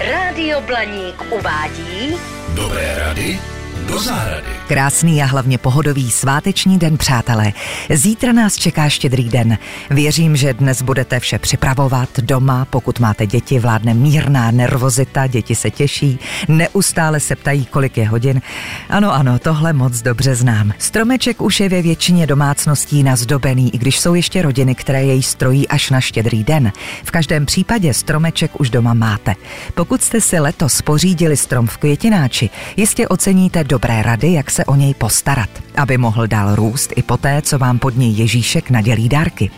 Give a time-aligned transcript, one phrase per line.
[0.00, 2.16] Rádio Blaník uvádí.
[2.52, 3.55] Dobré rady
[3.88, 4.46] do zahrady.
[4.68, 7.52] Krásný a hlavně pohodový sváteční den, přátelé.
[7.90, 9.58] Zítra nás čeká štědrý den.
[9.90, 12.64] Věřím, že dnes budete vše připravovat doma.
[12.64, 18.42] Pokud máte děti, vládne mírná nervozita, děti se těší, neustále se ptají, kolik je hodin.
[18.90, 20.72] Ano, ano, tohle moc dobře znám.
[20.78, 25.68] Stromeček už je ve většině domácností nazdobený, i když jsou ještě rodiny, které jej strojí
[25.68, 26.72] až na štědrý den.
[27.04, 29.34] V každém případě stromeček už doma máte.
[29.74, 34.74] Pokud jste si letos pořídili strom v květináči, jistě oceníte dobré rady, jak se o
[34.74, 39.50] něj postarat, aby mohl dál růst i poté, co vám pod něj Ježíšek nadělí dárky.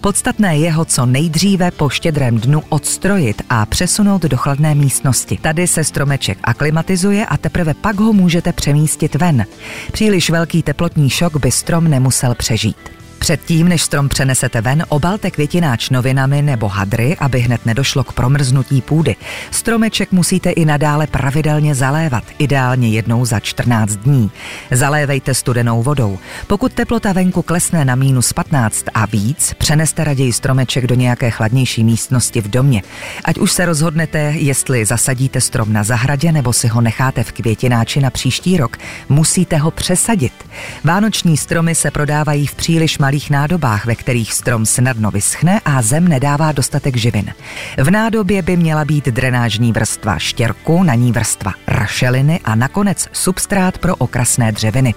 [0.00, 5.38] Podstatné je ho co nejdříve po štědrém dnu odstrojit a přesunout do chladné místnosti.
[5.42, 9.46] Tady se stromeček aklimatizuje a teprve pak ho můžete přemístit ven.
[9.92, 13.03] Příliš velký teplotní šok by strom nemusel přežít.
[13.18, 18.80] Předtím, než strom přenesete ven, obalte květináč novinami nebo hadry, aby hned nedošlo k promrznutí
[18.80, 19.16] půdy.
[19.50, 24.30] Stromeček musíte i nadále pravidelně zalévat, ideálně jednou za 14 dní.
[24.70, 26.18] Zalévejte studenou vodou.
[26.46, 31.84] Pokud teplota venku klesne na minus 15 a víc, přeneste raději stromeček do nějaké chladnější
[31.84, 32.82] místnosti v domě.
[33.24, 38.00] Ať už se rozhodnete, jestli zasadíte strom na zahradě nebo si ho necháte v květináči
[38.00, 38.76] na příští rok,
[39.08, 40.32] musíte ho přesadit.
[40.84, 46.08] Vánoční stromy se prodávají v příliš malých nádobách, ve kterých strom snadno vyschne a zem
[46.08, 47.34] nedává dostatek živin.
[47.76, 53.78] V nádobě by měla být drenážní vrstva štěrku, na ní vrstva rašeliny a nakonec substrát
[53.78, 54.94] pro okrasné dřeviny.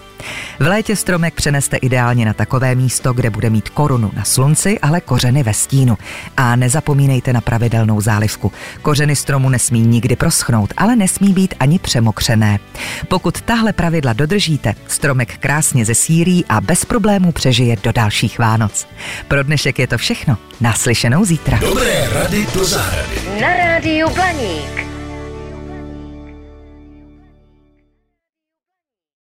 [0.60, 5.02] V létě stromek přeneste ideálně na takové místo, kde bude mít korunu na slunci, ale
[5.02, 5.98] kořeny ve stínu.
[6.38, 8.52] A nezapomínejte na pravidelnou zálivku.
[8.82, 12.60] Kořeny stromu nesmí nikdy proschnout, ale nesmí být ani přemokřené.
[13.08, 18.88] Pokud tahle pravidla dodržíte, stromek krásně zesírí a bez problémů přežije do dalších Vánoc.
[19.28, 20.38] Pro dnešek je to všechno.
[20.62, 21.58] Naslyšenou zítra.
[21.58, 23.42] Dobré rady do zahrady.
[23.42, 24.97] Na rádiu Blaník.